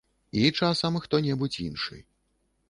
[0.43, 2.01] І, часам, хто-небудзь іншы.